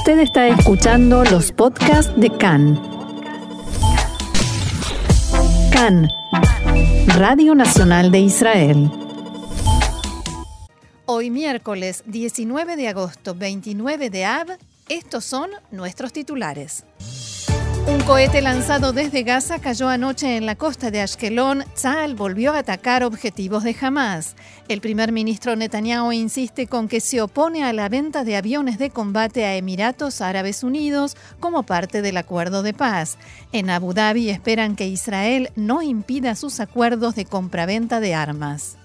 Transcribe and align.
Usted 0.00 0.20
está 0.20 0.48
escuchando 0.48 1.24
los 1.24 1.52
podcasts 1.52 2.10
de 2.18 2.30
CAN. 2.30 2.80
CAN, 5.70 6.08
Radio 7.18 7.54
Nacional 7.54 8.10
de 8.10 8.20
Israel. 8.20 8.90
Hoy 11.04 11.28
miércoles 11.28 12.02
19 12.06 12.76
de 12.76 12.88
agosto, 12.88 13.34
29 13.34 14.08
de 14.08 14.24
Av, 14.24 14.46
estos 14.88 15.26
son 15.26 15.50
nuestros 15.70 16.14
titulares. 16.14 16.86
Un 17.90 18.02
cohete 18.02 18.40
lanzado 18.40 18.92
desde 18.92 19.24
Gaza 19.24 19.58
cayó 19.58 19.88
anoche 19.88 20.36
en 20.36 20.46
la 20.46 20.54
costa 20.54 20.92
de 20.92 21.00
Ashkelon. 21.00 21.64
Tzal 21.74 22.14
volvió 22.14 22.52
a 22.52 22.58
atacar 22.58 23.02
objetivos 23.02 23.64
de 23.64 23.74
Hamas. 23.80 24.36
El 24.68 24.80
primer 24.80 25.10
ministro 25.10 25.56
Netanyahu 25.56 26.12
insiste 26.12 26.68
con 26.68 26.86
que 26.86 27.00
se 27.00 27.20
opone 27.20 27.64
a 27.64 27.72
la 27.72 27.88
venta 27.88 28.22
de 28.22 28.36
aviones 28.36 28.78
de 28.78 28.90
combate 28.90 29.44
a 29.44 29.56
Emiratos 29.56 30.20
Árabes 30.20 30.62
Unidos 30.62 31.16
como 31.40 31.64
parte 31.64 32.00
del 32.00 32.16
acuerdo 32.16 32.62
de 32.62 32.74
paz. 32.74 33.18
En 33.50 33.70
Abu 33.70 33.92
Dhabi 33.92 34.30
esperan 34.30 34.76
que 34.76 34.86
Israel 34.86 35.50
no 35.56 35.82
impida 35.82 36.36
sus 36.36 36.60
acuerdos 36.60 37.16
de 37.16 37.24
compraventa 37.24 37.98
de 37.98 38.14
armas. 38.14 38.76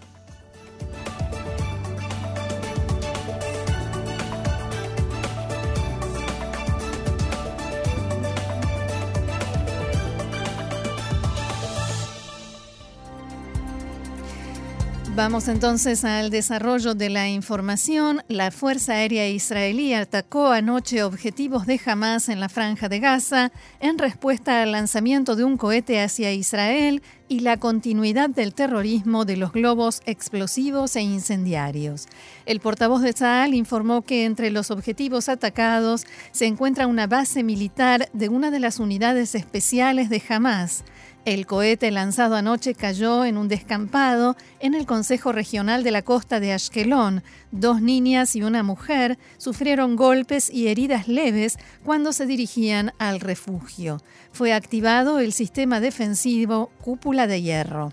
Vamos 15.15 15.47
entonces 15.47 16.03
al 16.03 16.29
desarrollo 16.29 16.93
de 16.93 17.09
la 17.09 17.29
información. 17.29 18.21
La 18.27 18.51
Fuerza 18.51 18.95
Aérea 18.95 19.29
Israelí 19.29 19.93
atacó 19.93 20.47
anoche 20.47 21.03
objetivos 21.03 21.65
de 21.65 21.79
Hamas 21.85 22.27
en 22.27 22.41
la 22.41 22.49
franja 22.49 22.89
de 22.89 22.99
Gaza 22.99 23.53
en 23.79 23.97
respuesta 23.97 24.61
al 24.61 24.73
lanzamiento 24.73 25.37
de 25.37 25.45
un 25.45 25.55
cohete 25.55 26.01
hacia 26.01 26.33
Israel 26.33 27.01
y 27.29 27.39
la 27.39 27.55
continuidad 27.55 28.29
del 28.29 28.53
terrorismo 28.53 29.23
de 29.23 29.37
los 29.37 29.53
globos 29.53 30.01
explosivos 30.05 30.97
e 30.97 31.01
incendiarios. 31.01 32.07
El 32.45 32.59
portavoz 32.59 33.01
de 33.01 33.13
Tzal 33.13 33.53
informó 33.53 34.01
que 34.01 34.25
entre 34.25 34.51
los 34.51 34.69
objetivos 34.69 35.29
atacados 35.29 36.05
se 36.33 36.45
encuentra 36.45 36.87
una 36.87 37.07
base 37.07 37.41
militar 37.41 38.09
de 38.11 38.27
una 38.27 38.51
de 38.51 38.59
las 38.59 38.79
unidades 38.79 39.33
especiales 39.33 40.09
de 40.09 40.21
Hamas. 40.27 40.83
El 41.25 41.47
cohete 41.47 41.89
lanzado 41.89 42.35
anoche 42.35 42.75
cayó 42.75 43.25
en 43.25 43.37
un 43.37 43.47
descampado 43.47 44.37
en 44.59 44.75
el 44.75 44.85
Consejo 44.85 45.31
Regional 45.31 45.83
de 45.83 45.89
la 45.89 46.03
Costa 46.03 46.39
de 46.39 46.53
Ashkelon. 46.53 47.23
Dos 47.49 47.81
niñas 47.81 48.35
y 48.35 48.43
una 48.43 48.61
mujer 48.61 49.17
sufrieron 49.37 49.95
golpes 49.95 50.51
y 50.51 50.67
heridas 50.67 51.07
leves 51.07 51.57
cuando 51.83 52.13
se 52.13 52.27
dirigían 52.27 52.91
al 52.99 53.19
refugio. 53.19 54.03
Fue 54.31 54.53
activado 54.53 55.19
el 55.19 55.33
sistema 55.33 55.79
defensivo 55.79 56.69
Cúpula 56.79 57.25
de 57.25 57.41
Hierro. 57.41 57.91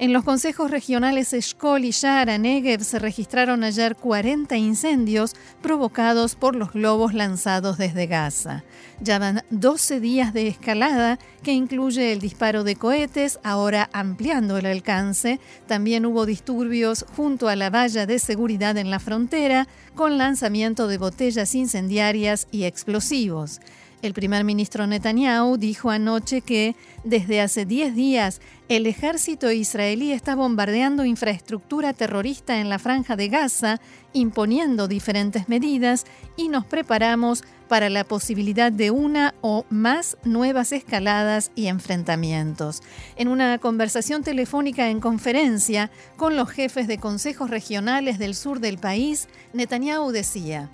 En 0.00 0.12
los 0.12 0.22
consejos 0.22 0.70
regionales 0.70 1.32
Eshkol 1.32 1.84
y 1.84 1.90
Shara 1.90 2.38
Negev 2.38 2.84
se 2.84 3.00
registraron 3.00 3.64
ayer 3.64 3.96
40 3.96 4.56
incendios 4.56 5.34
provocados 5.60 6.36
por 6.36 6.54
los 6.54 6.72
globos 6.72 7.14
lanzados 7.14 7.78
desde 7.78 8.06
Gaza. 8.06 8.62
Ya 9.00 9.18
van 9.18 9.42
12 9.50 9.98
días 9.98 10.32
de 10.32 10.46
escalada 10.46 11.18
que 11.42 11.52
incluye 11.52 12.12
el 12.12 12.20
disparo 12.20 12.62
de 12.62 12.76
cohetes, 12.76 13.40
ahora 13.42 13.90
ampliando 13.92 14.56
el 14.56 14.66
alcance. 14.66 15.40
También 15.66 16.06
hubo 16.06 16.26
disturbios 16.26 17.04
junto 17.16 17.48
a 17.48 17.56
la 17.56 17.68
valla 17.68 18.06
de 18.06 18.20
seguridad 18.20 18.76
en 18.76 18.92
la 18.92 19.00
frontera 19.00 19.66
con 19.96 20.16
lanzamiento 20.16 20.86
de 20.86 20.98
botellas 20.98 21.56
incendiarias 21.56 22.46
y 22.52 22.64
explosivos. 22.64 23.60
El 24.00 24.14
primer 24.14 24.44
ministro 24.44 24.86
Netanyahu 24.86 25.56
dijo 25.56 25.90
anoche 25.90 26.40
que 26.40 26.76
desde 27.02 27.40
hace 27.40 27.66
10 27.66 27.96
días 27.96 28.40
el 28.68 28.86
ejército 28.86 29.50
israelí 29.50 30.12
está 30.12 30.36
bombardeando 30.36 31.04
infraestructura 31.04 31.92
terrorista 31.94 32.60
en 32.60 32.68
la 32.68 32.78
franja 32.78 33.16
de 33.16 33.28
Gaza, 33.28 33.80
imponiendo 34.12 34.86
diferentes 34.86 35.48
medidas 35.48 36.04
y 36.36 36.48
nos 36.48 36.64
preparamos 36.64 37.42
para 37.66 37.90
la 37.90 38.04
posibilidad 38.04 38.70
de 38.70 38.92
una 38.92 39.34
o 39.40 39.64
más 39.68 40.16
nuevas 40.22 40.70
escaladas 40.70 41.50
y 41.56 41.66
enfrentamientos. 41.66 42.82
En 43.16 43.26
una 43.26 43.58
conversación 43.58 44.22
telefónica 44.22 44.90
en 44.90 45.00
conferencia 45.00 45.90
con 46.16 46.36
los 46.36 46.50
jefes 46.50 46.86
de 46.86 46.98
consejos 46.98 47.50
regionales 47.50 48.20
del 48.20 48.36
sur 48.36 48.60
del 48.60 48.78
país, 48.78 49.28
Netanyahu 49.54 50.12
decía, 50.12 50.70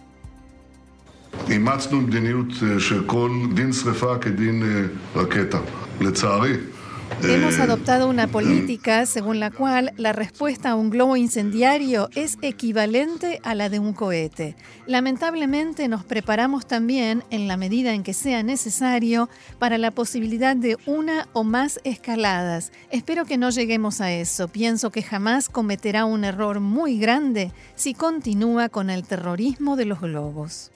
אימצנו 1.49 2.01
מדיניות 2.01 2.47
שכל 2.79 3.31
דין 3.53 3.73
שרפה 3.73 4.17
כדין 4.17 4.63
רקטה. 5.15 5.59
לצערי, 6.01 6.57
Hemos 7.23 7.59
adoptado 7.59 8.07
una 8.07 8.27
política 8.27 9.05
según 9.05 9.41
la 9.41 9.51
cual 9.51 9.91
la 9.97 10.13
respuesta 10.13 10.69
a 10.69 10.75
un 10.75 10.89
globo 10.89 11.17
incendiario 11.17 12.09
es 12.15 12.37
equivalente 12.41 13.41
a 13.43 13.55
la 13.55 13.67
de 13.67 13.79
un 13.79 13.93
cohete. 13.93 14.55
Lamentablemente 14.85 15.89
nos 15.89 16.05
preparamos 16.05 16.65
también, 16.65 17.23
en 17.29 17.49
la 17.49 17.57
medida 17.57 17.93
en 17.93 18.03
que 18.03 18.13
sea 18.13 18.41
necesario, 18.41 19.27
para 19.57 19.77
la 19.77 19.91
posibilidad 19.91 20.55
de 20.55 20.77
una 20.85 21.27
o 21.33 21.43
más 21.43 21.81
escaladas. 21.83 22.71
Espero 22.89 23.25
que 23.25 23.37
no 23.37 23.49
lleguemos 23.49 23.99
a 23.99 24.13
eso. 24.13 24.47
Pienso 24.47 24.89
que 24.89 25.03
jamás 25.03 25.49
cometerá 25.49 26.05
un 26.05 26.23
error 26.23 26.61
muy 26.61 26.99
grande 26.99 27.51
si 27.75 27.93
continúa 27.95 28.69
con 28.69 28.89
el 28.89 29.03
terrorismo 29.03 29.75
de 29.75 29.85
los 29.85 29.99
globos. 29.99 30.71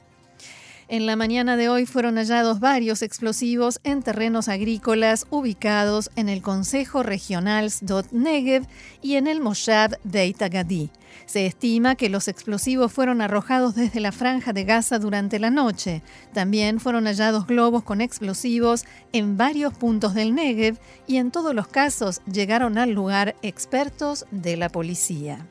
En 0.91 1.05
la 1.05 1.17
mañana 1.17 1.59
de 1.59 1.69
hoy 1.69 1.85
fueron 1.85 2.17
hallados 2.17 2.61
varios 2.61 3.03
explosivos 3.03 3.79
en 3.85 4.03
terrenos 4.03 4.49
agrícolas 4.49 5.27
ubicados 5.29 6.11
en 6.17 6.31
el 6.31 6.41
Consejo 6.41 7.03
Regional 7.03 7.71
Sdot 7.71 8.11
Negev 8.11 8.67
y 9.03 9.17
en 9.17 9.27
el 9.27 9.43
Moshav 9.43 9.99
Beit 10.05 10.41
Agadi. 10.41 10.89
Se 11.27 11.45
estima 11.45 11.95
que 11.95 12.09
los 12.09 12.27
explosivos 12.27 12.91
fueron 12.91 13.21
arrojados 13.21 13.75
desde 13.75 14.01
la 14.01 14.13
franja 14.13 14.55
de 14.55 14.65
Gaza 14.65 14.99
durante 14.99 15.39
la 15.39 15.51
noche. 15.51 16.03
También 16.33 16.81
fueron 16.81 17.05
hallados 17.05 17.47
globos 17.47 17.83
con 17.83 18.01
explosivos 18.01 18.87
en 19.13 19.37
varios 19.37 19.75
puntos 19.75 20.15
del 20.15 20.35
Negev 20.35 20.79
y 21.07 21.19
en 21.19 21.31
todos 21.31 21.55
los 21.55 21.69
casos 21.69 22.23
llegaron 22.25 22.79
al 22.79 22.93
lugar 22.93 23.37
expertos 23.43 24.25
de 24.31 24.57
la 24.57 24.71
policía. 24.71 25.47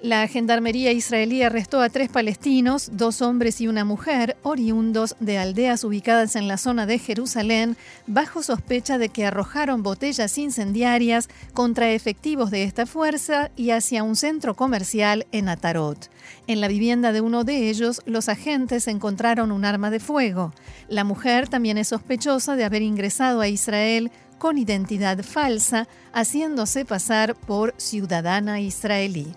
La 0.00 0.28
gendarmería 0.28 0.92
israelí 0.92 1.42
arrestó 1.42 1.80
a 1.80 1.88
tres 1.88 2.08
palestinos, 2.08 2.90
dos 2.92 3.20
hombres 3.20 3.60
y 3.60 3.66
una 3.66 3.84
mujer, 3.84 4.36
oriundos 4.44 5.16
de 5.18 5.38
aldeas 5.38 5.82
ubicadas 5.82 6.36
en 6.36 6.46
la 6.46 6.56
zona 6.56 6.86
de 6.86 7.00
Jerusalén, 7.00 7.76
bajo 8.06 8.44
sospecha 8.44 8.96
de 8.96 9.08
que 9.08 9.26
arrojaron 9.26 9.82
botellas 9.82 10.38
incendiarias 10.38 11.28
contra 11.52 11.90
efectivos 11.90 12.52
de 12.52 12.62
esta 12.62 12.86
fuerza 12.86 13.50
y 13.56 13.70
hacia 13.70 14.04
un 14.04 14.14
centro 14.14 14.54
comercial 14.54 15.26
en 15.32 15.48
Atarot. 15.48 16.10
En 16.46 16.60
la 16.60 16.68
vivienda 16.68 17.10
de 17.10 17.20
uno 17.20 17.42
de 17.42 17.68
ellos, 17.68 18.00
los 18.06 18.28
agentes 18.28 18.86
encontraron 18.86 19.50
un 19.50 19.64
arma 19.64 19.90
de 19.90 19.98
fuego. 19.98 20.52
La 20.88 21.02
mujer 21.02 21.48
también 21.48 21.76
es 21.76 21.88
sospechosa 21.88 22.54
de 22.54 22.62
haber 22.62 22.82
ingresado 22.82 23.40
a 23.40 23.48
Israel 23.48 24.12
con 24.38 24.58
identidad 24.58 25.24
falsa, 25.24 25.88
haciéndose 26.12 26.84
pasar 26.84 27.34
por 27.34 27.74
ciudadana 27.78 28.60
israelí. 28.60 29.34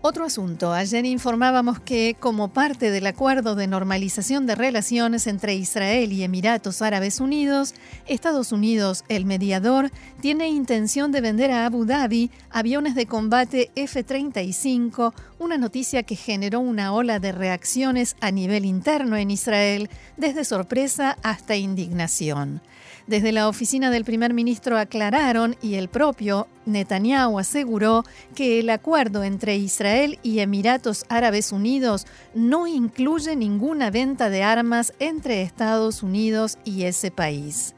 Otro 0.00 0.24
asunto. 0.24 0.72
Ayer 0.72 1.04
informábamos 1.06 1.80
que, 1.80 2.16
como 2.20 2.52
parte 2.52 2.92
del 2.92 3.04
acuerdo 3.08 3.56
de 3.56 3.66
normalización 3.66 4.46
de 4.46 4.54
relaciones 4.54 5.26
entre 5.26 5.56
Israel 5.56 6.12
y 6.12 6.22
Emiratos 6.22 6.82
Árabes 6.82 7.18
Unidos, 7.18 7.74
Estados 8.06 8.52
Unidos, 8.52 9.04
el 9.08 9.24
mediador, 9.24 9.90
tiene 10.20 10.50
intención 10.50 11.10
de 11.10 11.20
vender 11.20 11.50
a 11.50 11.66
Abu 11.66 11.84
Dhabi 11.84 12.30
aviones 12.48 12.94
de 12.94 13.06
combate 13.06 13.72
F-35, 13.74 15.14
una 15.40 15.58
noticia 15.58 16.04
que 16.04 16.14
generó 16.14 16.60
una 16.60 16.92
ola 16.92 17.18
de 17.18 17.32
reacciones 17.32 18.14
a 18.20 18.30
nivel 18.30 18.66
interno 18.66 19.16
en 19.16 19.32
Israel, 19.32 19.90
desde 20.16 20.44
sorpresa 20.44 21.18
hasta 21.24 21.56
indignación. 21.56 22.62
Desde 23.08 23.32
la 23.32 23.48
oficina 23.48 23.90
del 23.90 24.04
primer 24.04 24.34
ministro 24.34 24.76
aclararon 24.76 25.56
y 25.62 25.76
el 25.76 25.88
propio 25.88 26.46
Netanyahu 26.66 27.38
aseguró 27.38 28.04
que 28.34 28.60
el 28.60 28.68
acuerdo 28.68 29.24
entre 29.24 29.56
Israel 29.56 30.18
y 30.22 30.40
Emiratos 30.40 31.06
Árabes 31.08 31.50
Unidos 31.50 32.06
no 32.34 32.66
incluye 32.66 33.34
ninguna 33.34 33.90
venta 33.90 34.28
de 34.28 34.42
armas 34.42 34.92
entre 34.98 35.40
Estados 35.40 36.02
Unidos 36.02 36.58
y 36.66 36.82
ese 36.82 37.10
país. 37.10 37.74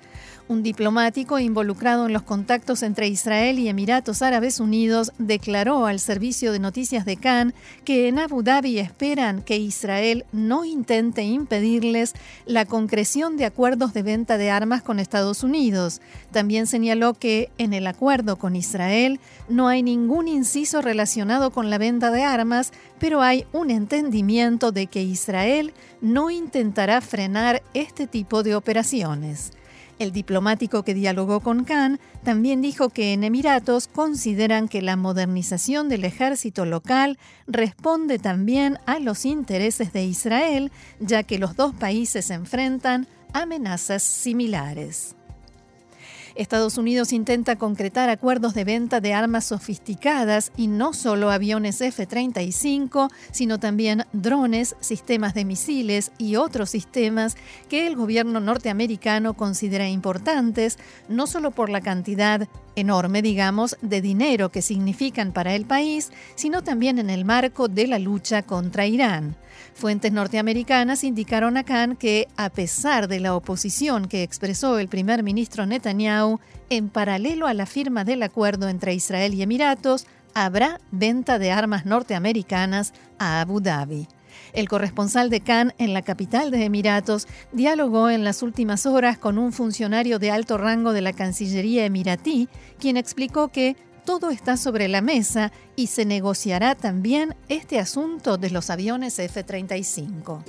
Un 0.50 0.64
diplomático 0.64 1.38
involucrado 1.38 2.06
en 2.06 2.12
los 2.12 2.22
contactos 2.22 2.82
entre 2.82 3.06
Israel 3.06 3.60
y 3.60 3.68
Emiratos 3.68 4.20
Árabes 4.20 4.58
Unidos 4.58 5.12
declaró 5.16 5.86
al 5.86 6.00
servicio 6.00 6.50
de 6.50 6.58
noticias 6.58 7.04
de 7.04 7.16
Cannes 7.16 7.54
que 7.84 8.08
en 8.08 8.18
Abu 8.18 8.42
Dhabi 8.42 8.80
esperan 8.80 9.42
que 9.42 9.58
Israel 9.58 10.24
no 10.32 10.64
intente 10.64 11.22
impedirles 11.22 12.14
la 12.46 12.64
concreción 12.64 13.36
de 13.36 13.44
acuerdos 13.44 13.94
de 13.94 14.02
venta 14.02 14.38
de 14.38 14.50
armas 14.50 14.82
con 14.82 14.98
Estados 14.98 15.44
Unidos. 15.44 16.00
También 16.32 16.66
señaló 16.66 17.14
que 17.14 17.52
en 17.56 17.72
el 17.72 17.86
acuerdo 17.86 18.34
con 18.34 18.56
Israel 18.56 19.20
no 19.48 19.68
hay 19.68 19.84
ningún 19.84 20.26
inciso 20.26 20.82
relacionado 20.82 21.52
con 21.52 21.70
la 21.70 21.78
venta 21.78 22.10
de 22.10 22.24
armas, 22.24 22.72
pero 22.98 23.22
hay 23.22 23.46
un 23.52 23.70
entendimiento 23.70 24.72
de 24.72 24.88
que 24.88 25.04
Israel 25.04 25.72
no 26.00 26.28
intentará 26.28 27.00
frenar 27.00 27.62
este 27.72 28.08
tipo 28.08 28.42
de 28.42 28.56
operaciones. 28.56 29.52
El 30.00 30.12
diplomático 30.12 30.82
que 30.82 30.94
dialogó 30.94 31.40
con 31.40 31.64
Khan 31.64 32.00
también 32.24 32.62
dijo 32.62 32.88
que 32.88 33.12
en 33.12 33.22
Emiratos 33.22 33.86
consideran 33.86 34.66
que 34.66 34.80
la 34.80 34.96
modernización 34.96 35.90
del 35.90 36.06
ejército 36.06 36.64
local 36.64 37.18
responde 37.46 38.18
también 38.18 38.78
a 38.86 38.98
los 38.98 39.26
intereses 39.26 39.92
de 39.92 40.04
Israel, 40.06 40.72
ya 41.00 41.22
que 41.22 41.38
los 41.38 41.54
dos 41.54 41.74
países 41.74 42.30
enfrentan 42.30 43.08
amenazas 43.34 44.02
similares. 44.02 45.16
Estados 46.40 46.78
Unidos 46.78 47.12
intenta 47.12 47.56
concretar 47.56 48.08
acuerdos 48.08 48.54
de 48.54 48.64
venta 48.64 49.02
de 49.02 49.12
armas 49.12 49.44
sofisticadas 49.44 50.52
y 50.56 50.68
no 50.68 50.94
solo 50.94 51.30
aviones 51.30 51.82
F-35, 51.82 53.10
sino 53.30 53.60
también 53.60 54.06
drones, 54.14 54.74
sistemas 54.80 55.34
de 55.34 55.44
misiles 55.44 56.12
y 56.16 56.36
otros 56.36 56.70
sistemas 56.70 57.36
que 57.68 57.86
el 57.86 57.94
gobierno 57.94 58.40
norteamericano 58.40 59.34
considera 59.34 59.86
importantes, 59.90 60.78
no 61.10 61.26
solo 61.26 61.50
por 61.50 61.68
la 61.68 61.82
cantidad 61.82 62.48
enorme, 62.76 63.22
digamos, 63.22 63.76
de 63.82 64.00
dinero 64.00 64.50
que 64.50 64.62
significan 64.62 65.32
para 65.32 65.54
el 65.54 65.64
país, 65.64 66.10
sino 66.34 66.62
también 66.62 66.98
en 66.98 67.10
el 67.10 67.24
marco 67.24 67.68
de 67.68 67.86
la 67.86 67.98
lucha 67.98 68.42
contra 68.42 68.86
Irán. 68.86 69.36
Fuentes 69.74 70.12
norteamericanas 70.12 71.04
indicaron 71.04 71.56
a 71.56 71.64
que, 71.64 72.28
a 72.36 72.50
pesar 72.50 73.08
de 73.08 73.20
la 73.20 73.34
oposición 73.34 74.08
que 74.08 74.22
expresó 74.22 74.78
el 74.78 74.88
primer 74.88 75.22
ministro 75.22 75.66
Netanyahu, 75.66 76.40
en 76.68 76.88
paralelo 76.88 77.46
a 77.46 77.54
la 77.54 77.66
firma 77.66 78.04
del 78.04 78.22
acuerdo 78.22 78.68
entre 78.68 78.94
Israel 78.94 79.34
y 79.34 79.42
Emiratos, 79.42 80.06
habrá 80.34 80.80
venta 80.90 81.38
de 81.38 81.50
armas 81.50 81.86
norteamericanas 81.86 82.92
a 83.18 83.40
Abu 83.40 83.60
Dhabi. 83.60 84.06
El 84.52 84.68
corresponsal 84.68 85.30
de 85.30 85.40
Cannes 85.40 85.74
en 85.78 85.94
la 85.94 86.02
capital 86.02 86.50
de 86.50 86.64
Emiratos 86.64 87.26
dialogó 87.52 88.10
en 88.10 88.24
las 88.24 88.42
últimas 88.42 88.86
horas 88.86 89.18
con 89.18 89.38
un 89.38 89.52
funcionario 89.52 90.18
de 90.18 90.30
alto 90.30 90.58
rango 90.58 90.92
de 90.92 91.00
la 91.00 91.12
Cancillería 91.12 91.84
emiratí, 91.84 92.48
quien 92.78 92.96
explicó 92.96 93.48
que 93.48 93.76
todo 94.00 94.30
está 94.30 94.56
sobre 94.56 94.88
la 94.88 95.00
mesa 95.00 95.52
y 95.76 95.86
se 95.86 96.04
negociará 96.04 96.74
también 96.74 97.34
este 97.48 97.78
asunto 97.78 98.36
de 98.36 98.50
los 98.50 98.68
aviones 98.70 99.18
F-35. 99.18 100.44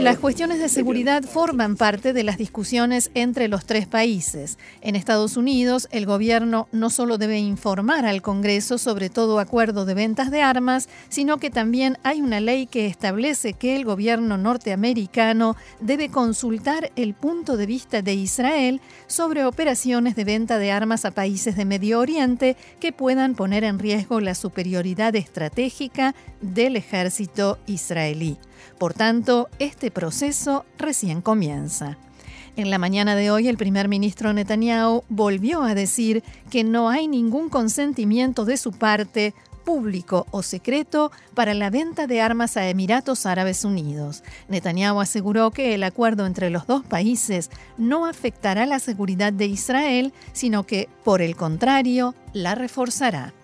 Las 0.00 0.18
cuestiones 0.18 0.58
de 0.60 0.68
seguridad 0.68 1.22
forman 1.24 1.76
parte 1.76 2.12
de 2.12 2.22
las 2.22 2.38
discusiones 2.38 3.10
entre 3.14 3.48
los 3.48 3.64
tres 3.66 3.86
países. 3.86 4.58
En 4.80 4.96
Estados 4.96 5.36
Unidos, 5.36 5.88
el 5.90 6.06
gobierno 6.06 6.68
no 6.72 6.90
solo 6.90 7.18
debe 7.18 7.38
informar 7.38 8.06
al 8.06 8.22
Congreso 8.22 8.78
sobre 8.78 9.10
todo 9.10 9.40
acuerdo 9.40 9.84
de 9.84 9.94
ventas 9.94 10.30
de 10.30 10.42
armas, 10.42 10.88
sino 11.08 11.38
que 11.38 11.50
también 11.50 11.98
hay 12.02 12.20
una 12.20 12.40
ley 12.40 12.66
que 12.66 12.86
establece 12.86 13.54
que 13.54 13.76
el 13.76 13.84
gobierno 13.84 14.38
norteamericano 14.38 15.56
debe 15.80 16.10
consultar 16.10 16.92
el 16.96 17.14
punto 17.14 17.56
de 17.56 17.66
vista 17.66 18.02
de 18.02 18.14
Israel 18.14 18.80
sobre 19.06 19.44
operaciones 19.44 20.14
de 20.14 20.24
venta 20.24 20.58
de 20.58 20.70
armas 20.70 20.87
a 20.88 21.10
países 21.10 21.54
de 21.54 21.66
Medio 21.66 22.00
Oriente 22.00 22.56
que 22.80 22.92
puedan 22.92 23.34
poner 23.34 23.62
en 23.62 23.78
riesgo 23.78 24.20
la 24.20 24.34
superioridad 24.34 25.14
estratégica 25.16 26.14
del 26.40 26.76
ejército 26.76 27.58
israelí. 27.66 28.38
Por 28.78 28.94
tanto, 28.94 29.48
este 29.58 29.90
proceso 29.90 30.64
recién 30.78 31.20
comienza. 31.20 31.98
En 32.56 32.70
la 32.70 32.78
mañana 32.78 33.14
de 33.14 33.30
hoy, 33.30 33.48
el 33.48 33.58
primer 33.58 33.86
ministro 33.86 34.32
Netanyahu 34.32 35.04
volvió 35.10 35.62
a 35.62 35.74
decir 35.74 36.24
que 36.50 36.64
no 36.64 36.88
hay 36.88 37.06
ningún 37.06 37.50
consentimiento 37.50 38.46
de 38.46 38.56
su 38.56 38.72
parte 38.72 39.34
público 39.68 40.26
o 40.30 40.42
secreto 40.42 41.12
para 41.34 41.52
la 41.52 41.68
venta 41.68 42.06
de 42.06 42.22
armas 42.22 42.56
a 42.56 42.66
Emiratos 42.70 43.26
Árabes 43.26 43.66
Unidos. 43.66 44.24
Netanyahu 44.48 44.98
aseguró 44.98 45.50
que 45.50 45.74
el 45.74 45.82
acuerdo 45.82 46.24
entre 46.24 46.48
los 46.48 46.66
dos 46.66 46.86
países 46.86 47.50
no 47.76 48.06
afectará 48.06 48.64
la 48.64 48.78
seguridad 48.78 49.30
de 49.30 49.44
Israel, 49.44 50.14
sino 50.32 50.64
que, 50.64 50.88
por 51.04 51.20
el 51.20 51.36
contrario, 51.36 52.14
la 52.32 52.54
reforzará. 52.54 53.34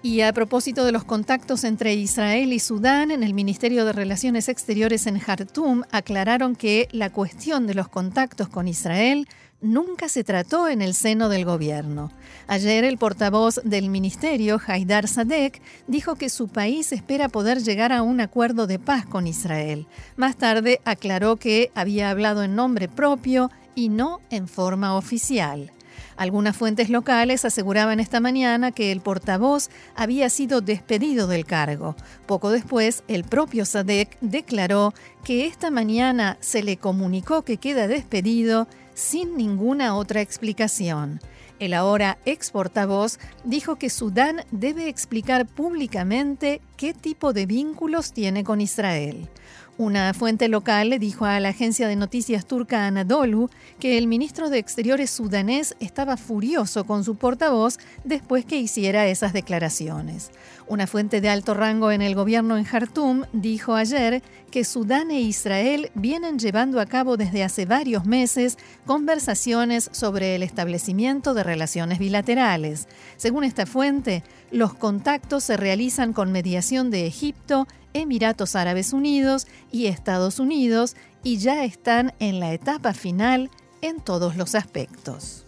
Y 0.00 0.22
a 0.22 0.32
propósito 0.32 0.86
de 0.86 0.92
los 0.92 1.04
contactos 1.04 1.64
entre 1.64 1.92
Israel 1.92 2.54
y 2.54 2.60
Sudán, 2.60 3.10
en 3.10 3.22
el 3.22 3.34
Ministerio 3.34 3.84
de 3.84 3.92
Relaciones 3.92 4.48
Exteriores 4.48 5.06
en 5.06 5.18
Jartum 5.18 5.82
aclararon 5.92 6.56
que 6.56 6.88
la 6.92 7.10
cuestión 7.10 7.66
de 7.66 7.74
los 7.74 7.88
contactos 7.88 8.48
con 8.48 8.68
Israel 8.68 9.28
nunca 9.64 10.08
se 10.08 10.22
trató 10.22 10.68
en 10.68 10.82
el 10.82 10.94
seno 10.94 11.28
del 11.28 11.44
gobierno. 11.44 12.12
Ayer 12.46 12.84
el 12.84 12.98
portavoz 12.98 13.60
del 13.64 13.88
ministerio, 13.88 14.60
Haidar 14.64 15.08
Sadek, 15.08 15.60
dijo 15.88 16.14
que 16.14 16.28
su 16.28 16.48
país 16.48 16.92
espera 16.92 17.28
poder 17.28 17.62
llegar 17.62 17.90
a 17.90 18.02
un 18.02 18.20
acuerdo 18.20 18.66
de 18.66 18.78
paz 18.78 19.06
con 19.06 19.26
Israel. 19.26 19.86
Más 20.16 20.36
tarde 20.36 20.80
aclaró 20.84 21.36
que 21.36 21.70
había 21.74 22.10
hablado 22.10 22.42
en 22.42 22.54
nombre 22.54 22.88
propio 22.88 23.50
y 23.74 23.88
no 23.88 24.20
en 24.30 24.46
forma 24.46 24.96
oficial. 24.96 25.72
Algunas 26.16 26.56
fuentes 26.56 26.90
locales 26.90 27.44
aseguraban 27.44 27.98
esta 27.98 28.20
mañana 28.20 28.70
que 28.70 28.92
el 28.92 29.00
portavoz 29.00 29.68
había 29.96 30.30
sido 30.30 30.60
despedido 30.60 31.26
del 31.26 31.44
cargo. 31.44 31.96
Poco 32.26 32.50
después, 32.50 33.02
el 33.08 33.24
propio 33.24 33.64
Sadek 33.64 34.16
declaró 34.20 34.94
que 35.24 35.46
esta 35.46 35.70
mañana 35.70 36.36
se 36.40 36.62
le 36.62 36.76
comunicó 36.76 37.42
que 37.42 37.56
queda 37.56 37.88
despedido 37.88 38.68
sin 38.94 39.36
ninguna 39.36 39.96
otra 39.96 40.20
explicación. 40.20 41.20
El 41.60 41.74
ahora 41.74 42.18
ex 42.24 42.50
portavoz 42.50 43.18
dijo 43.44 43.76
que 43.76 43.90
Sudán 43.90 44.44
debe 44.50 44.88
explicar 44.88 45.46
públicamente 45.46 46.60
qué 46.76 46.94
tipo 46.94 47.32
de 47.32 47.46
vínculos 47.46 48.12
tiene 48.12 48.44
con 48.44 48.60
Israel. 48.60 49.28
Una 49.76 50.14
fuente 50.14 50.46
local 50.46 50.90
le 50.90 51.00
dijo 51.00 51.24
a 51.24 51.40
la 51.40 51.48
agencia 51.48 51.88
de 51.88 51.96
noticias 51.96 52.46
turca 52.46 52.86
Anadolu 52.86 53.50
que 53.80 53.98
el 53.98 54.06
ministro 54.06 54.48
de 54.48 54.58
Exteriores 54.58 55.10
sudanés 55.10 55.74
estaba 55.80 56.16
furioso 56.16 56.84
con 56.84 57.02
su 57.02 57.16
portavoz 57.16 57.78
después 58.04 58.44
que 58.44 58.56
hiciera 58.56 59.08
esas 59.08 59.32
declaraciones. 59.32 60.30
Una 60.68 60.86
fuente 60.86 61.20
de 61.20 61.28
alto 61.28 61.54
rango 61.54 61.90
en 61.90 62.02
el 62.02 62.14
gobierno 62.14 62.56
en 62.56 62.64
Jartum 62.64 63.24
dijo 63.32 63.74
ayer 63.74 64.22
que 64.52 64.64
Sudán 64.64 65.10
e 65.10 65.20
Israel 65.20 65.90
vienen 65.94 66.38
llevando 66.38 66.80
a 66.80 66.86
cabo 66.86 67.16
desde 67.16 67.42
hace 67.42 67.66
varios 67.66 68.06
meses 68.06 68.56
conversaciones 68.86 69.90
sobre 69.92 70.36
el 70.36 70.44
establecimiento 70.44 71.34
de 71.34 71.42
relaciones 71.42 71.98
bilaterales. 71.98 72.86
Según 73.16 73.42
esta 73.42 73.66
fuente, 73.66 74.22
los 74.52 74.72
contactos 74.72 75.42
se 75.42 75.56
realizan 75.56 76.12
con 76.12 76.30
mediación 76.30 76.63
de 76.70 77.06
Egipto, 77.06 77.68
Emiratos 77.92 78.56
Árabes 78.56 78.94
Unidos 78.94 79.46
y 79.70 79.86
Estados 79.86 80.38
Unidos 80.38 80.96
y 81.22 81.36
ya 81.36 81.62
están 81.64 82.14
en 82.20 82.40
la 82.40 82.54
etapa 82.54 82.94
final 82.94 83.50
en 83.82 84.00
todos 84.00 84.36
los 84.36 84.54
aspectos. 84.54 85.43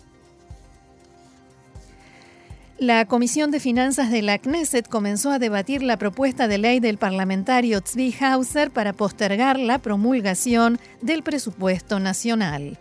La 2.78 3.06
Comisión 3.06 3.50
de 3.50 3.58
Finanzas 3.58 4.10
de 4.10 4.20
la 4.20 4.36
Knesset 4.36 4.86
comenzó 4.86 5.30
a 5.30 5.38
debatir 5.38 5.82
la 5.82 5.96
propuesta 5.96 6.46
de 6.46 6.58
ley 6.58 6.78
del 6.78 6.98
parlamentario 6.98 7.80
Tzvi 7.80 8.14
Hauser 8.20 8.70
para 8.70 8.92
postergar 8.92 9.58
la 9.58 9.78
promulgación 9.78 10.78
del 11.00 11.22
presupuesto 11.22 12.00
nacional. 12.00 12.78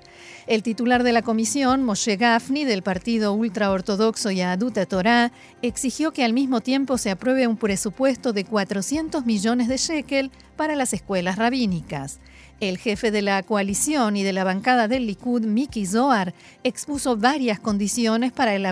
El 0.47 0.63
titular 0.63 1.03
de 1.03 1.13
la 1.13 1.21
comisión, 1.21 1.83
Moshe 1.83 2.17
Gafni, 2.17 2.65
del 2.65 2.83
partido 2.83 3.31
ultraortodoxo 3.31 4.31
Yaduta 4.31 4.85
Torah, 4.85 5.31
exigió 5.61 6.11
que 6.11 6.25
al 6.25 6.33
mismo 6.33 6.59
tiempo 6.59 6.97
se 6.97 7.09
apruebe 7.09 7.47
un 7.47 7.55
presupuesto 7.55 8.33
de 8.33 8.43
400 8.43 9.25
millones 9.25 9.69
de 9.69 9.77
shekel 9.77 10.29
para 10.57 10.75
las 10.75 10.91
escuelas 10.91 11.37
rabínicas. 11.37 12.19
El 12.61 12.77
jefe 12.77 13.11
de 13.11 13.21
la 13.21 13.43
coalición 13.43 14.15
y 14.15 14.23
de 14.23 14.31
la 14.31 14.45
bancada 14.45 14.87
del 14.87 15.07
Likud, 15.07 15.41
Miki 15.41 15.85
Zohar, 15.85 16.33
expuso 16.63 17.17
varias 17.17 17.59
condiciones 17.59 18.31
para 18.31 18.55
el, 18.55 18.65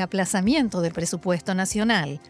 aplazamiento 0.00 0.82
del 0.82 0.92
presupuesto 0.92 1.54
nacional. 1.54 2.20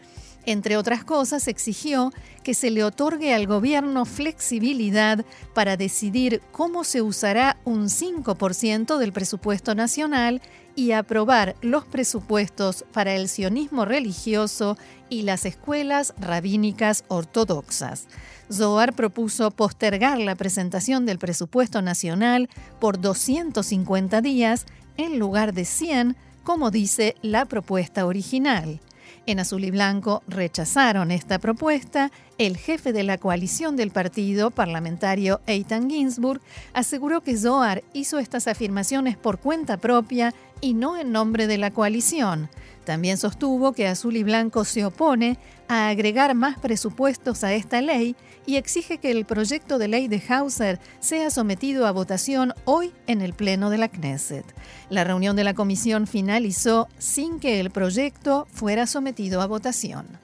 Entre 0.45 0.77
otras 0.77 1.03
cosas, 1.03 1.47
exigió 1.47 2.11
que 2.43 2.53
se 2.53 2.69
le 2.69 2.83
otorgue 2.83 3.33
al 3.33 3.47
gobierno 3.47 4.05
flexibilidad 4.05 5.25
para 5.53 5.77
decidir 5.77 6.41
cómo 6.51 6.83
se 6.83 7.01
usará 7.01 7.57
un 7.63 7.85
5% 7.85 8.97
del 8.97 9.13
presupuesto 9.13 9.75
nacional 9.75 10.41
y 10.75 10.91
aprobar 10.91 11.55
los 11.61 11.85
presupuestos 11.85 12.83
para 12.91 13.15
el 13.15 13.29
sionismo 13.29 13.85
religioso 13.85 14.77
y 15.13 15.21
las 15.21 15.45
escuelas 15.45 16.13
rabínicas 16.19 17.03
ortodoxas. 17.07 18.07
Zohar 18.51 18.93
propuso 18.93 19.51
postergar 19.51 20.19
la 20.19 20.35
presentación 20.35 21.05
del 21.05 21.19
presupuesto 21.19 21.81
nacional 21.83 22.49
por 22.79 22.99
250 22.99 24.21
días 24.21 24.65
en 24.97 25.19
lugar 25.19 25.53
de 25.53 25.65
100, 25.65 26.15
como 26.43 26.71
dice 26.71 27.15
la 27.21 27.45
propuesta 27.45 28.07
original. 28.07 28.79
En 29.25 29.39
azul 29.39 29.63
y 29.63 29.71
blanco 29.71 30.23
rechazaron 30.27 31.11
esta 31.11 31.39
propuesta. 31.39 32.11
El 32.37 32.57
jefe 32.57 32.91
de 32.91 33.03
la 33.03 33.17
coalición 33.19 33.75
del 33.75 33.91
partido 33.91 34.49
parlamentario, 34.49 35.41
Eitan 35.45 35.89
Ginsburg, 35.89 36.41
aseguró 36.73 37.21
que 37.21 37.37
Zohar 37.37 37.83
hizo 37.93 38.17
estas 38.17 38.47
afirmaciones 38.47 39.15
por 39.15 39.37
cuenta 39.37 39.77
propia 39.77 40.33
y 40.63 40.73
no 40.73 40.97
en 40.97 41.11
nombre 41.11 41.45
de 41.45 41.57
la 41.57 41.71
coalición. 41.71 42.49
También 42.85 43.17
sostuvo 43.17 43.73
que 43.73 43.87
Azul 43.87 44.15
y 44.15 44.23
Blanco 44.23 44.63
se 44.63 44.85
opone 44.85 45.37
a 45.67 45.89
agregar 45.89 46.35
más 46.35 46.57
presupuestos 46.57 47.43
a 47.43 47.53
esta 47.53 47.81
ley 47.81 48.15
y 48.45 48.55
exige 48.55 48.97
que 48.97 49.11
el 49.11 49.25
proyecto 49.25 49.77
de 49.77 49.89
ley 49.89 50.07
de 50.07 50.23
Hauser 50.29 50.79
sea 51.01 51.29
sometido 51.31 51.85
a 51.85 51.91
votación 51.91 52.53
hoy 52.63 52.93
en 53.07 53.21
el 53.21 53.33
Pleno 53.33 53.69
de 53.69 53.77
la 53.77 53.89
Knesset. 53.89 54.45
La 54.89 55.03
reunión 55.03 55.35
de 55.35 55.43
la 55.43 55.53
comisión 55.53 56.07
finalizó 56.07 56.87
sin 56.97 57.41
que 57.41 57.59
el 57.59 57.69
proyecto 57.69 58.47
fuera 58.49 58.87
sometido 58.87 59.41
a 59.41 59.47
votación. 59.47 60.23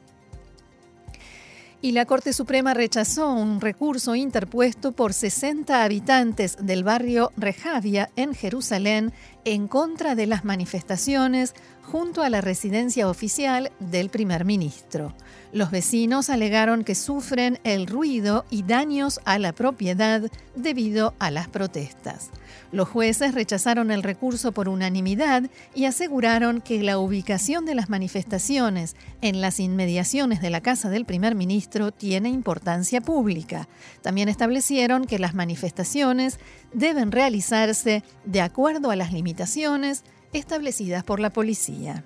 Y 1.81 1.93
la 1.93 2.05
Corte 2.05 2.33
Suprema 2.33 2.73
rechazó 2.73 3.31
un 3.31 3.61
recurso 3.61 4.13
interpuesto 4.13 4.91
por 4.91 5.13
60 5.13 5.81
habitantes 5.81 6.57
del 6.59 6.83
barrio 6.83 7.31
Rehavia 7.37 8.09
en 8.17 8.35
Jerusalén 8.35 9.13
en 9.45 9.67
contra 9.67 10.15
de 10.15 10.27
las 10.27 10.45
manifestaciones 10.45 11.53
junto 11.83 12.21
a 12.21 12.29
la 12.29 12.41
residencia 12.41 13.09
oficial 13.09 13.71
del 13.79 14.09
primer 14.09 14.45
ministro. 14.45 15.13
Los 15.51 15.71
vecinos 15.71 16.29
alegaron 16.29 16.83
que 16.83 16.93
sufren 16.93 17.59
el 17.63 17.87
ruido 17.87 18.45
y 18.51 18.61
daños 18.61 19.19
a 19.25 19.39
la 19.39 19.53
propiedad 19.53 20.21
debido 20.55 21.15
a 21.17 21.31
las 21.31 21.47
protestas. 21.47 22.29
Los 22.71 22.87
jueces 22.87 23.33
rechazaron 23.33 23.89
el 23.89 24.03
recurso 24.03 24.51
por 24.51 24.69
unanimidad 24.69 25.49
y 25.73 25.85
aseguraron 25.85 26.61
que 26.61 26.83
la 26.83 26.99
ubicación 26.99 27.65
de 27.65 27.73
las 27.73 27.89
manifestaciones 27.89 28.95
en 29.21 29.41
las 29.41 29.59
inmediaciones 29.59 30.39
de 30.39 30.51
la 30.51 30.61
casa 30.61 30.91
del 30.91 31.05
primer 31.05 31.33
ministro 31.33 31.91
tiene 31.91 32.29
importancia 32.29 33.01
pública. 33.01 33.67
También 34.03 34.29
establecieron 34.29 35.05
que 35.05 35.17
las 35.17 35.33
manifestaciones 35.33 36.39
deben 36.73 37.11
realizarse 37.11 38.03
de 38.25 38.41
acuerdo 38.41 38.91
a 38.91 38.95
las 38.95 39.13
limitaciones 39.13 40.03
establecidas 40.33 41.03
por 41.03 41.19
la 41.19 41.29
policía. 41.29 42.03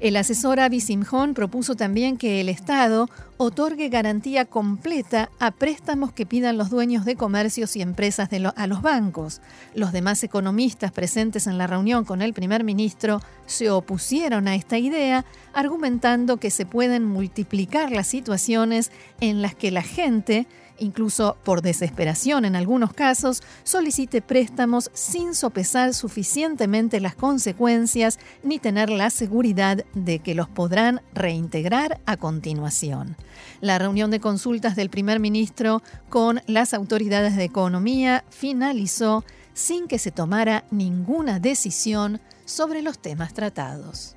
El 0.00 0.16
asesor 0.16 0.60
Avi 0.60 0.80
Simjón 0.80 1.34
propuso 1.34 1.76
también 1.76 2.16
que 2.16 2.40
el 2.40 2.48
Estado 2.48 3.10
otorgue 3.36 3.90
garantía 3.90 4.46
completa 4.46 5.28
a 5.38 5.50
préstamos 5.50 6.10
que 6.10 6.24
pidan 6.24 6.56
los 6.56 6.70
dueños 6.70 7.04
de 7.04 7.16
comercios 7.16 7.76
y 7.76 7.82
empresas 7.82 8.30
a 8.32 8.66
los 8.66 8.80
bancos. 8.80 9.42
Los 9.74 9.92
demás 9.92 10.24
economistas 10.24 10.90
presentes 10.90 11.46
en 11.46 11.58
la 11.58 11.66
reunión 11.66 12.06
con 12.06 12.22
el 12.22 12.32
primer 12.32 12.64
ministro 12.64 13.20
se 13.44 13.68
opusieron 13.68 14.48
a 14.48 14.54
esta 14.54 14.78
idea, 14.78 15.26
argumentando 15.52 16.38
que 16.38 16.50
se 16.50 16.64
pueden 16.64 17.04
multiplicar 17.04 17.92
las 17.92 18.06
situaciones 18.06 18.90
en 19.20 19.42
las 19.42 19.54
que 19.54 19.70
la 19.70 19.82
gente 19.82 20.46
incluso 20.80 21.36
por 21.44 21.62
desesperación 21.62 22.44
en 22.44 22.56
algunos 22.56 22.92
casos, 22.92 23.42
solicite 23.62 24.22
préstamos 24.22 24.90
sin 24.92 25.34
sopesar 25.34 25.94
suficientemente 25.94 27.00
las 27.00 27.14
consecuencias 27.14 28.18
ni 28.42 28.58
tener 28.58 28.90
la 28.90 29.10
seguridad 29.10 29.84
de 29.94 30.18
que 30.18 30.34
los 30.34 30.48
podrán 30.48 31.02
reintegrar 31.14 32.00
a 32.06 32.16
continuación. 32.16 33.16
La 33.60 33.78
reunión 33.78 34.10
de 34.10 34.20
consultas 34.20 34.76
del 34.76 34.90
primer 34.90 35.20
ministro 35.20 35.82
con 36.08 36.42
las 36.46 36.74
autoridades 36.74 37.36
de 37.36 37.44
economía 37.44 38.24
finalizó 38.30 39.24
sin 39.54 39.88
que 39.88 39.98
se 39.98 40.10
tomara 40.10 40.64
ninguna 40.70 41.38
decisión 41.38 42.20
sobre 42.44 42.82
los 42.82 42.98
temas 42.98 43.34
tratados. 43.34 44.16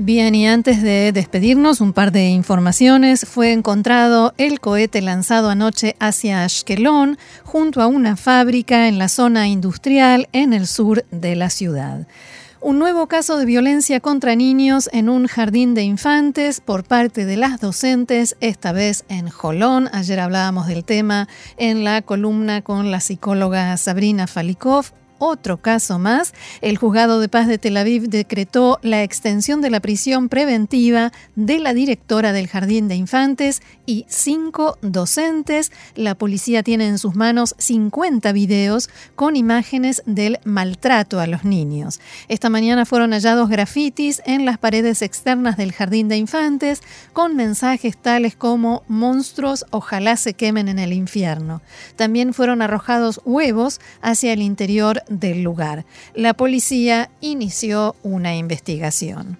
Bien, 0.00 0.32
y 0.36 0.46
antes 0.46 0.80
de 0.80 1.10
despedirnos, 1.10 1.80
un 1.80 1.92
par 1.92 2.12
de 2.12 2.28
informaciones. 2.28 3.26
Fue 3.28 3.50
encontrado 3.50 4.32
el 4.38 4.60
cohete 4.60 5.02
lanzado 5.02 5.50
anoche 5.50 5.96
hacia 5.98 6.44
Ashkelon, 6.44 7.18
junto 7.42 7.82
a 7.82 7.88
una 7.88 8.16
fábrica 8.16 8.86
en 8.86 8.98
la 8.98 9.08
zona 9.08 9.48
industrial 9.48 10.28
en 10.32 10.52
el 10.52 10.68
sur 10.68 11.04
de 11.10 11.34
la 11.34 11.50
ciudad. 11.50 12.06
Un 12.60 12.78
nuevo 12.78 13.08
caso 13.08 13.38
de 13.38 13.44
violencia 13.44 13.98
contra 13.98 14.36
niños 14.36 14.88
en 14.92 15.08
un 15.08 15.26
jardín 15.26 15.74
de 15.74 15.82
infantes 15.82 16.60
por 16.60 16.84
parte 16.84 17.24
de 17.24 17.36
las 17.36 17.60
docentes, 17.60 18.36
esta 18.38 18.70
vez 18.70 19.04
en 19.08 19.28
Jolón. 19.28 19.90
Ayer 19.92 20.20
hablábamos 20.20 20.68
del 20.68 20.84
tema 20.84 21.26
en 21.56 21.82
la 21.82 22.02
columna 22.02 22.62
con 22.62 22.92
la 22.92 23.00
psicóloga 23.00 23.76
Sabrina 23.76 24.28
Falikov 24.28 24.92
otro 25.18 25.58
caso 25.58 25.98
más, 25.98 26.34
el 26.60 26.78
juzgado 26.78 27.20
de 27.20 27.28
paz 27.28 27.46
de 27.46 27.58
Tel 27.58 27.76
Aviv 27.76 28.08
decretó 28.08 28.78
la 28.82 29.02
extensión 29.02 29.60
de 29.60 29.70
la 29.70 29.80
prisión 29.80 30.28
preventiva 30.28 31.12
de 31.36 31.58
la 31.58 31.74
directora 31.74 32.32
del 32.32 32.48
jardín 32.48 32.88
de 32.88 32.96
infantes 32.96 33.62
y 33.86 34.06
cinco 34.08 34.78
docentes. 34.82 35.72
La 35.94 36.14
policía 36.14 36.62
tiene 36.62 36.86
en 36.86 36.98
sus 36.98 37.14
manos 37.14 37.54
50 37.58 38.32
videos 38.32 38.90
con 39.14 39.36
imágenes 39.36 40.02
del 40.06 40.38
maltrato 40.44 41.20
a 41.20 41.26
los 41.26 41.44
niños. 41.44 42.00
Esta 42.28 42.50
mañana 42.50 42.84
fueron 42.84 43.12
hallados 43.12 43.48
grafitis 43.48 44.22
en 44.24 44.44
las 44.44 44.58
paredes 44.58 45.02
externas 45.02 45.56
del 45.56 45.72
jardín 45.72 46.08
de 46.08 46.16
infantes 46.16 46.82
con 47.12 47.36
mensajes 47.36 47.96
tales 47.96 48.36
como 48.36 48.82
monstruos 48.88 49.66
ojalá 49.70 50.16
se 50.16 50.34
quemen 50.34 50.68
en 50.68 50.78
el 50.78 50.92
infierno. 50.92 51.62
También 51.96 52.34
fueron 52.34 52.62
arrojados 52.62 53.20
huevos 53.24 53.80
hacia 54.00 54.32
el 54.32 54.42
interior 54.42 55.02
del 55.08 55.42
lugar. 55.42 55.84
La 56.14 56.34
policía 56.34 57.10
inició 57.20 57.96
una 58.02 58.36
investigación. 58.36 59.38